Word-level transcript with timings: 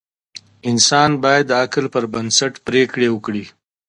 انسان 0.69 1.09
باید 1.23 1.45
د 1.47 1.51
عقل 1.63 1.85
پر 1.93 2.03
بنسټ 2.13 2.53
پریکړې 2.67 3.07
وکړي. 3.11 3.43